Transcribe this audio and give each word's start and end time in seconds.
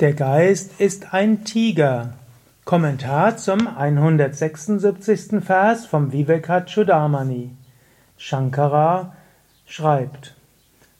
Der 0.00 0.12
Geist 0.12 0.80
ist 0.80 1.12
ein 1.12 1.42
Tiger. 1.42 2.10
Kommentar 2.64 3.36
zum 3.36 3.66
176. 3.66 5.42
Vers 5.44 5.86
vom 5.86 6.12
Vivekachudamani. 6.12 7.50
Shankara 8.16 9.12
schreibt: 9.66 10.36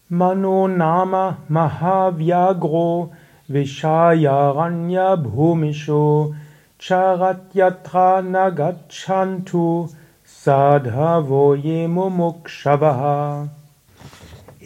Mano 0.08 0.66
Nama 0.66 1.36
Mahavyagro 1.48 3.12
Vishayaranya 3.46 5.14
Bhumisho 5.14 6.34
Charatyatra 6.80 8.20
Nagachantu 8.22 9.90
Sadhavo 10.24 11.54
Yemumukshabaha 11.54 13.48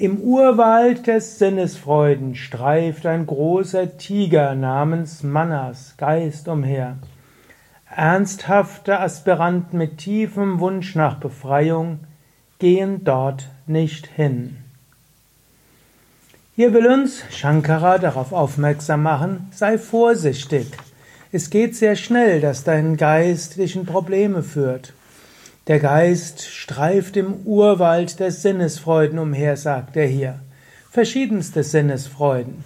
im 0.02 0.18
Urwald 0.18 1.06
des 1.06 1.38
Sinnesfreuden 1.38 2.34
streift 2.34 3.06
ein 3.06 3.24
großer 3.24 3.98
Tiger 3.98 4.56
namens 4.56 5.22
Manas, 5.22 5.94
Geist, 5.96 6.48
umher. 6.48 6.96
Ernsthafte 7.88 8.98
Aspiranten 8.98 9.78
mit 9.78 9.98
tiefem 9.98 10.58
Wunsch 10.58 10.96
nach 10.96 11.20
Befreiung 11.20 12.00
gehen 12.58 13.04
dort 13.04 13.48
nicht 13.68 14.08
hin. 14.08 14.56
Hier 16.56 16.74
will 16.74 16.88
uns 16.88 17.22
Shankara 17.30 17.98
darauf 17.98 18.32
aufmerksam 18.32 19.04
machen, 19.04 19.50
sei 19.52 19.78
vorsichtig. 19.78 20.66
Es 21.30 21.48
geht 21.48 21.76
sehr 21.76 21.94
schnell, 21.94 22.40
dass 22.40 22.64
dein 22.64 22.96
Geist 22.96 23.56
dich 23.56 23.76
in 23.76 23.86
Probleme 23.86 24.42
führt. 24.42 24.94
Der 25.68 25.78
Geist 25.78 26.42
streift 26.42 27.16
im 27.16 27.34
Urwald 27.44 28.18
der 28.18 28.32
Sinnesfreuden 28.32 29.20
umher, 29.20 29.56
sagt 29.56 29.96
er 29.96 30.08
hier. 30.08 30.40
Verschiedenste 30.90 31.62
Sinnesfreuden. 31.62 32.64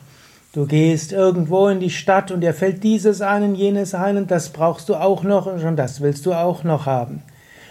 Du 0.54 0.64
gehst 0.64 1.12
irgendwo 1.12 1.68
in 1.68 1.80
die 1.80 1.90
Stadt 1.90 2.30
und 2.30 2.40
dir 2.40 2.54
fällt 2.54 2.82
dieses 2.82 3.20
ein 3.20 3.42
und 3.42 3.54
jenes 3.54 3.95
ein 3.95 4.16
und 4.16 4.30
das 4.30 4.48
brauchst 4.48 4.88
du 4.88 4.95
auch 4.95 5.24
noch 5.24 5.45
und 5.45 5.76
das 5.76 6.01
willst 6.01 6.24
du 6.24 6.32
auch 6.32 6.65
noch 6.65 6.87
haben. 6.87 7.23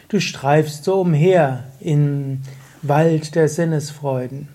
Du 0.09 0.19
streifst 0.19 0.83
so 0.83 1.01
umher 1.01 1.63
im 1.79 2.41
Wald 2.83 3.33
der 3.33 3.49
Sinnesfreuden. 3.49 4.49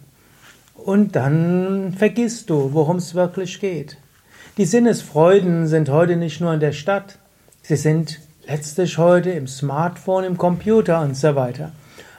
Und 0.76 1.16
dann 1.16 1.94
vergisst 1.98 2.48
du, 2.48 2.72
worum 2.72 2.98
es 2.98 3.16
wirklich 3.16 3.58
geht. 3.58 3.96
Die 4.56 4.64
Sinnesfreuden 4.64 5.66
sind 5.66 5.88
heute 5.88 6.14
nicht 6.14 6.40
nur 6.40 6.54
in 6.54 6.60
der 6.60 6.72
Stadt, 6.72 7.18
sie 7.62 7.76
sind 7.76 8.20
letztlich 8.50 8.98
heute 8.98 9.30
im 9.30 9.46
Smartphone, 9.46 10.24
im 10.24 10.36
Computer 10.36 11.02
und 11.02 11.16
so 11.16 11.36
weiter. 11.36 11.70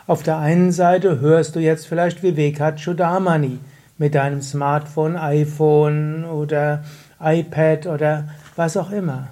Auf 0.08 0.24
der 0.24 0.38
einen 0.38 0.72
Seite 0.72 1.20
hörst 1.20 1.58
du 1.58 1.60
jetzt 1.60 1.88
vielleicht 1.88 2.24
Vivekachudamani 2.24 3.60
mit 3.98 4.16
deinem 4.16 4.42
Smartphone, 4.42 5.18
iPhone 5.18 6.24
oder 6.24 6.86
iPad 7.20 7.86
oder 7.86 8.30
was 8.56 8.78
auch 8.78 8.92
immer. 8.92 9.28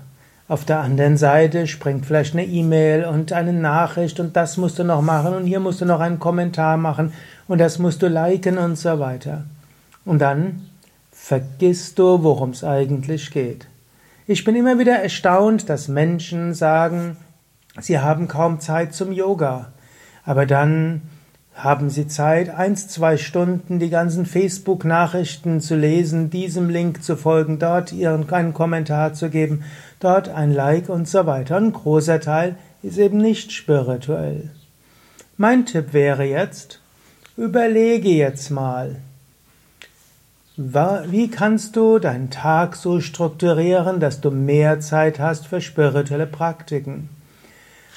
Auf 0.50 0.66
der 0.66 0.82
anderen 0.82 1.16
Seite 1.16 1.68
springt 1.68 2.06
vielleicht 2.06 2.34
eine 2.34 2.46
E-Mail 2.46 3.06
und 3.06 3.32
eine 3.32 3.54
Nachricht 3.54 4.20
und 4.20 4.36
das 4.36 4.58
musst 4.58 4.78
du 4.78 4.84
noch 4.84 5.02
machen 5.02 5.34
und 5.34 5.46
hier 5.46 5.62
musst 5.62 5.80
du 5.80 5.86
noch 5.86 6.02
einen 6.02 6.20
Kommentar 6.20 6.76
machen 6.76 7.14
und 7.48 7.60
das 7.60 7.80
musst 7.80 8.02
du 8.02 8.10
liken 8.10 8.58
und 8.58 8.78
so 8.78 9.00
weiter. 9.00 9.46
Und 10.04 10.20
dann 10.20 10.68
vergisst 11.14 11.98
du, 11.98 12.24
worum 12.24 12.50
es 12.50 12.66
eigentlich 12.66 13.32
geht. 13.32 13.69
Ich 14.32 14.44
bin 14.44 14.56
immer 14.56 14.78
wieder 14.78 14.94
erstaunt, 14.94 15.70
dass 15.70 15.88
Menschen 15.88 16.54
sagen, 16.54 17.18
sie 17.82 17.98
haben 17.98 18.28
kaum 18.28 18.60
Zeit 18.60 18.94
zum 18.94 19.12
Yoga, 19.12 19.74
aber 20.24 20.46
dann 20.46 21.02
haben 21.56 21.90
sie 21.90 22.08
Zeit, 22.08 22.52
eins, 22.52 22.88
zwei 22.90 23.18
Stunden 23.18 23.80
die 23.80 23.90
ganzen 23.90 24.28
Facebook-Nachrichten 24.28 25.62
zu 25.62 25.76
lesen, 25.76 26.30
diesem 26.30 26.70
Link 26.70 27.02
zu 27.04 27.18
folgen, 27.18 27.58
dort 27.58 27.92
ihren 27.92 28.32
einen 28.32 28.54
Kommentar 28.54 29.14
zu 29.16 29.32
geben, 29.32 29.64
dort 30.00 30.30
ein 30.30 30.54
Like 30.54 30.90
und 30.90 31.08
so 31.08 31.26
weiter. 31.26 31.58
Ein 31.58 31.74
großer 31.74 32.20
Teil 32.20 32.56
ist 32.84 33.00
eben 33.00 33.18
nicht 33.18 33.52
spirituell. 33.52 34.52
Mein 35.38 35.66
Tipp 35.66 35.92
wäre 35.92 36.24
jetzt, 36.24 36.82
überlege 37.36 38.10
jetzt 38.10 38.52
mal, 38.52 38.98
wie 40.62 41.30
kannst 41.30 41.78
du 41.78 42.00
deinen 42.00 42.32
Tag 42.32 42.76
so 42.76 43.00
strukturieren, 43.00 44.02
dass 44.02 44.20
du 44.20 44.30
mehr 44.30 44.82
Zeit 44.82 45.18
hast 45.18 45.48
für 45.48 45.62
spirituelle 45.62 46.28
Praktiken? 46.28 47.08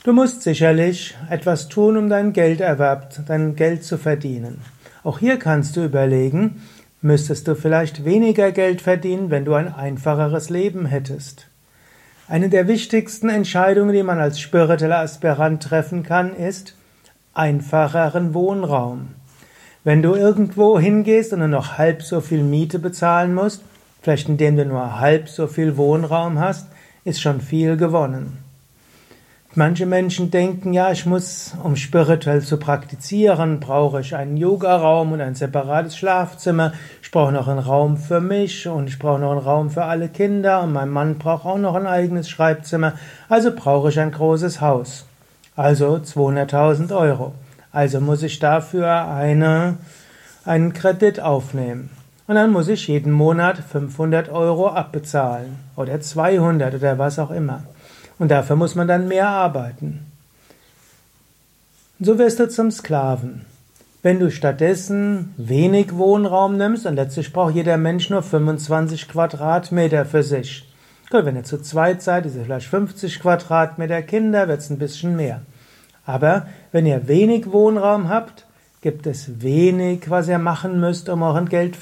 Du 0.05 0.12
musst 0.12 0.43
sicherlich 0.43 1.17
etwas 1.28 1.69
tun, 1.69 1.97
um 1.97 2.09
deinen 2.09 2.33
Gelderwerb, 2.33 3.15
dein 3.27 3.56
Geld 3.56 3.83
zu 3.83 3.99
verdienen. 3.99 4.61
Auch 5.03 5.19
hier 5.19 5.41
kannst 5.41 5.77
du 5.77 5.84
überlegen, 5.84 6.62
müsstest 7.00 7.49
du 7.49 7.56
vielleicht 7.56 8.05
weniger 8.05 8.53
Geld 8.53 8.81
verdienen, 8.81 9.33
wenn 9.33 9.44
du 9.44 9.55
ein 9.55 9.75
einfacheres 9.75 10.49
Leben 10.49 10.87
hättest. 10.87 11.49
Eine 12.29 12.49
der 12.49 12.69
wichtigsten 12.69 13.29
Entscheidungen, 13.29 13.93
die 13.93 14.05
man 14.05 14.21
als 14.21 14.39
spiritueller 14.39 15.00
Aspirant 15.00 15.65
treffen 15.65 16.05
kann, 16.05 16.37
ist 16.37 16.77
einfacheren 17.34 18.34
Wohnraum. 18.34 19.09
Wenn 19.84 20.00
du 20.00 20.15
irgendwo 20.15 20.78
hingehst 20.78 21.32
und 21.32 21.41
nur 21.41 21.48
noch 21.48 21.76
halb 21.76 22.03
so 22.03 22.20
viel 22.20 22.44
Miete 22.44 22.78
bezahlen 22.78 23.34
musst, 23.34 23.62
vielleicht 24.00 24.28
indem 24.28 24.56
du 24.56 24.65
nur 24.65 25.00
halb 25.00 25.28
so 25.28 25.48
viel 25.48 25.76
Wohnraum 25.76 26.38
hast, 26.38 26.69
ist 27.04 27.20
schon 27.20 27.41
viel 27.41 27.76
gewonnen. 27.76 28.38
Manche 29.54 29.84
Menschen 29.84 30.31
denken, 30.31 30.72
ja, 30.72 30.93
ich 30.93 31.04
muss, 31.04 31.53
um 31.62 31.76
spirituell 31.76 32.41
zu 32.43 32.59
praktizieren, 32.59 33.60
brauche 33.60 34.00
ich 34.00 34.15
einen 34.15 34.37
Yogaraum 34.37 35.12
und 35.12 35.20
ein 35.20 35.34
separates 35.34 35.97
Schlafzimmer. 35.97 36.72
Ich 37.03 37.10
brauche 37.10 37.32
noch 37.32 37.49
einen 37.49 37.59
Raum 37.59 37.99
für 37.99 38.20
mich 38.20 38.66
und 38.69 38.88
ich 38.88 38.99
brauche 38.99 39.20
noch 39.20 39.32
einen 39.32 39.41
Raum 39.41 39.69
für 39.69 39.84
alle 39.84 40.09
Kinder 40.09 40.62
und 40.62 40.72
mein 40.72 40.88
Mann 40.88 41.19
braucht 41.19 41.44
auch 41.44 41.59
noch 41.59 41.75
ein 41.75 41.87
eigenes 41.87 42.31
Schreibzimmer. 42.31 42.94
Also 43.28 43.50
brauche 43.54 43.91
ich 43.91 43.99
ein 44.00 44.12
großes 44.12 44.60
Haus. 44.60 45.04
Also 45.54 45.97
200.000 45.97 46.97
Euro. 46.97 47.34
Also 47.72 48.00
muss 48.00 48.22
ich 48.22 48.38
dafür 48.38 49.06
eine, 49.09 49.78
einen 50.44 50.72
Kredit 50.72 51.21
aufnehmen. 51.21 51.91
Und 52.27 52.37
dann 52.37 52.53
muss 52.53 52.69
ich 52.69 52.87
jeden 52.87 53.12
Monat 53.12 53.59
500 53.59 54.28
Euro 54.28 54.69
abbezahlen 54.69 55.56
oder 55.75 56.00
200 56.00 56.75
oder 56.75 56.99
was 56.99 57.19
auch 57.19 57.31
immer. 57.31 57.65
Und 58.19 58.31
dafür 58.31 58.56
muss 58.56 58.75
man 58.75 58.87
dann 58.87 59.09
mehr 59.09 59.28
arbeiten. 59.28 60.06
So 61.99 62.19
wirst 62.19 62.38
du 62.38 62.49
zum 62.49 62.71
Sklaven. 62.71 63.47
Wenn 64.03 64.19
du 64.19 64.31
stattdessen 64.31 65.32
wenig 65.37 65.97
Wohnraum 65.97 66.56
nimmst, 66.56 66.87
und 66.87 66.97
letztlich 66.97 67.32
braucht 67.32 67.55
jeder 67.55 67.77
Mensch 67.77 68.11
nur 68.11 68.22
25 68.22 69.09
Quadratmeter 69.09 70.05
für 70.05 70.22
sich. 70.22 70.69
Gut, 71.11 71.25
wenn 71.25 71.37
ihr 71.37 71.44
zu 71.44 71.62
zweit 71.62 72.03
seid, 72.03 72.27
ist 72.27 72.34
es 72.34 72.44
vielleicht 72.44 72.66
50 72.66 73.21
Quadratmeter 73.21 74.03
Kinder, 74.03 74.49
wird 74.49 74.61
es 74.61 74.71
ein 74.71 74.78
bisschen 74.78 75.15
mehr. 75.15 75.43
Aber 76.04 76.46
wenn 76.72 76.86
ihr 76.86 77.08
wenig 77.08 77.52
Wohnraum 77.52 78.08
habt, 78.08 78.46
gibt 78.80 79.06
es 79.06 79.40
wenig, 79.42 80.10
was 80.10 80.28
ihr 80.28 80.38
machen 80.38 80.80
müsst, 80.80 81.08
um 81.08 81.22
euren 81.22 81.48
Geld 81.48 81.78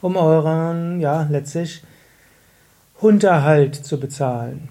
um 0.00 0.16
euren, 0.16 1.00
ja, 1.00 1.26
letztlich 1.30 1.82
Unterhalt 3.00 3.74
zu 3.74 3.98
bezahlen. 3.98 4.68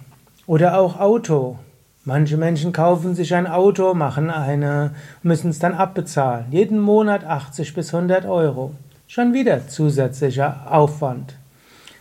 Oder 0.48 0.78
auch 0.78 1.00
Auto. 1.00 1.58
Manche 2.04 2.36
Menschen 2.36 2.74
kaufen 2.74 3.14
sich 3.14 3.36
ein 3.36 3.46
Auto, 3.46 3.94
machen 3.94 4.30
eine, 4.30 4.92
müssen 5.22 5.52
es 5.52 5.60
dann 5.60 5.74
abbezahlen. 5.74 6.46
Jeden 6.50 6.80
Monat 6.80 7.24
80 7.24 7.74
bis 7.74 7.94
100 7.94 8.26
Euro. 8.26 8.74
Schon 9.08 9.34
wieder 9.34 9.68
zusätzlicher 9.68 10.62
Aufwand. 10.70 11.36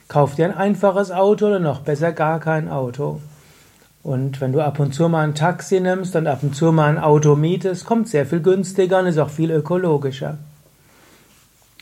Kauft 0.09 0.39
ihr 0.39 0.47
ein 0.47 0.57
einfaches 0.57 1.11
Auto 1.11 1.47
oder 1.47 1.61
noch 1.61 1.81
besser 1.81 2.13
gar 2.13 2.41
kein 2.41 2.69
Auto. 2.69 3.21
Und 4.03 4.41
wenn 4.41 4.53
du 4.53 4.61
ab 4.61 4.81
und 4.81 4.95
zu 4.95 5.09
mal 5.09 5.25
ein 5.25 5.35
Taxi 5.35 5.81
nimmst 5.81 6.17
und 6.17 6.27
ab 6.27 6.43
und 6.43 6.55
zu 6.55 6.73
mal 6.73 6.89
ein 6.89 6.99
Auto 6.99 7.37
mietest, 7.37 7.85
kommt 7.85 8.09
sehr 8.09 8.25
viel 8.25 8.41
günstiger 8.41 9.01
und 9.01 9.07
ist 9.07 9.19
auch 9.19 9.29
viel 9.31 9.51
ökologischer. 9.51 10.39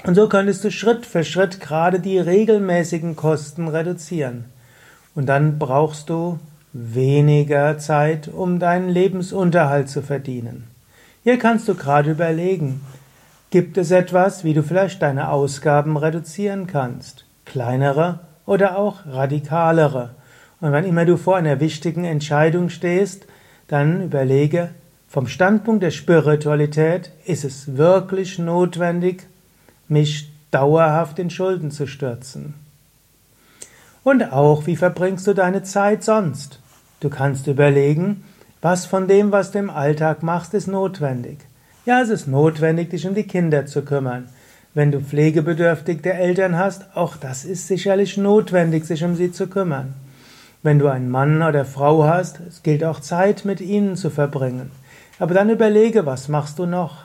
Und 0.05 0.15
so 0.15 0.29
könntest 0.29 0.65
du 0.65 0.71
Schritt 0.71 1.07
für 1.07 1.25
Schritt 1.25 1.61
gerade 1.61 2.01
die 2.01 2.19
regelmäßigen 2.19 3.17
Kosten 3.17 3.69
reduzieren. 3.69 4.47
Und 5.15 5.27
dann 5.27 5.59
brauchst 5.59 6.11
du 6.11 6.39
weniger 6.73 7.79
Zeit, 7.79 8.29
um 8.29 8.59
deinen 8.59 8.89
Lebensunterhalt 8.89 9.89
zu 9.89 10.03
verdienen. 10.03 10.65
Hier 11.25 11.39
kannst 11.39 11.69
du 11.69 11.75
gerade 11.75 12.13
überlegen, 12.13 12.81
gibt 13.51 13.79
es 13.79 13.91
etwas, 13.91 14.45
wie 14.45 14.55
du 14.55 14.63
vielleicht 14.63 15.03
deine 15.03 15.31
Ausgaben 15.31 15.97
reduzieren 15.97 16.67
kannst? 16.67 17.25
Kleinere 17.45 18.21
oder 18.47 18.79
auch 18.79 19.07
radikalere? 19.07 20.11
Und 20.61 20.73
wann 20.73 20.85
immer 20.85 21.05
du 21.05 21.17
vor 21.17 21.37
einer 21.37 21.61
wichtigen 21.61 22.05
Entscheidung 22.05 22.69
stehst, 22.69 23.27
dann 23.69 24.03
überlege, 24.03 24.71
vom 25.09 25.27
Standpunkt 25.27 25.83
der 25.83 25.91
Spiritualität 25.91 27.13
ist 27.25 27.45
es 27.45 27.77
wirklich 27.77 28.39
notwendig, 28.39 29.27
mich 29.89 30.31
dauerhaft 30.51 31.19
in 31.19 31.31
Schulden 31.31 31.71
zu 31.71 31.87
stürzen. 31.87 32.55
Und 34.05 34.33
auch, 34.33 34.67
wie 34.67 34.77
verbringst 34.77 35.27
du 35.27 35.35
deine 35.35 35.63
Zeit 35.63 36.03
sonst? 36.03 36.61
Du 37.01 37.11
kannst 37.11 37.47
überlegen, 37.47 38.25
was 38.61 38.87
von 38.87 39.07
dem, 39.07 39.33
was 39.33 39.53
du 39.53 39.61
im 39.61 39.71
Alltag 39.71 40.23
machst, 40.23 40.55
ist 40.55 40.67
notwendig. 40.67 41.39
Ja, 41.87 42.03
es 42.03 42.09
ist 42.09 42.27
notwendig, 42.27 42.91
dich 42.91 43.07
um 43.07 43.15
die 43.15 43.25
Kinder 43.25 43.67
zu 43.67 43.83
kümmern. 43.83 44.29
Wenn 44.75 44.91
du 44.91 45.01
pflegebedürftige 45.01 46.13
Eltern 46.13 46.57
hast, 46.57 46.97
auch 46.97 47.17
das 47.17 47.45
ist 47.45 47.67
sicherlich 47.67 48.17
notwendig, 48.17 48.85
sich 48.85 49.05
um 49.05 49.15
sie 49.15 49.33
zu 49.33 49.47
kümmern. 49.47 49.95
Wenn 50.69 50.79
du 50.79 50.89
einen 50.89 51.09
Mann 51.09 51.41
oder 51.41 51.65
Frau 51.65 52.05
hast, 52.05 52.41
es 52.41 52.63
gilt 52.63 52.85
auch 52.85 53.01
Zeit 53.01 53.47
mit 53.47 53.63
ihnen 53.63 53.97
zu 53.97 54.11
verbringen. 54.11 54.71
Aber 55.19 55.33
dann 55.33 55.49
überlege, 55.49 56.05
was 56.05 56.29
machst 56.29 56.59
du 56.59 56.67
noch? 56.67 57.05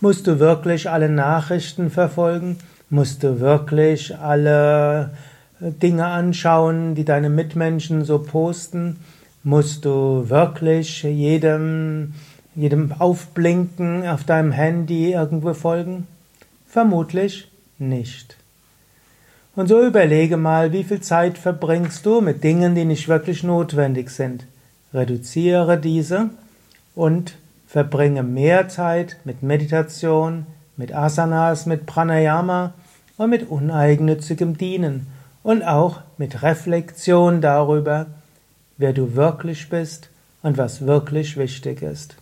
Musst 0.00 0.26
du 0.26 0.40
wirklich 0.40 0.88
alle 0.88 1.10
Nachrichten 1.10 1.90
verfolgen? 1.90 2.56
Musst 2.88 3.22
du 3.22 3.40
wirklich 3.40 4.16
alle 4.16 5.10
äh, 5.60 5.70
Dinge 5.70 6.06
anschauen, 6.06 6.94
die 6.94 7.04
deine 7.04 7.28
Mitmenschen 7.28 8.06
so 8.06 8.20
posten? 8.20 9.00
Musst 9.42 9.84
du 9.84 10.30
wirklich 10.30 11.02
jedem, 11.02 12.14
jedem 12.54 12.90
Aufblinken 12.98 14.08
auf 14.08 14.24
deinem 14.24 14.50
Handy 14.50 15.12
irgendwo 15.12 15.52
folgen? 15.52 16.06
Vermutlich 16.66 17.50
nicht. 17.76 18.38
Und 19.56 19.68
so 19.68 19.84
überlege 19.84 20.36
mal, 20.36 20.72
wie 20.72 20.82
viel 20.82 21.00
Zeit 21.00 21.38
verbringst 21.38 22.04
du 22.04 22.20
mit 22.20 22.42
Dingen, 22.42 22.74
die 22.74 22.84
nicht 22.84 23.08
wirklich 23.08 23.44
notwendig 23.44 24.10
sind. 24.10 24.46
Reduziere 24.92 25.78
diese 25.78 26.30
und 26.94 27.36
verbringe 27.68 28.22
mehr 28.22 28.68
Zeit 28.68 29.16
mit 29.24 29.42
Meditation, 29.42 30.46
mit 30.76 30.92
Asanas, 30.92 31.66
mit 31.66 31.86
Pranayama 31.86 32.74
und 33.16 33.30
mit 33.30 33.48
uneigennützigem 33.48 34.58
Dienen 34.58 35.06
und 35.44 35.62
auch 35.62 36.00
mit 36.18 36.42
Reflexion 36.42 37.40
darüber, 37.40 38.06
wer 38.76 38.92
du 38.92 39.14
wirklich 39.14 39.68
bist 39.68 40.08
und 40.42 40.58
was 40.58 40.84
wirklich 40.84 41.36
wichtig 41.36 41.82
ist. 41.82 42.16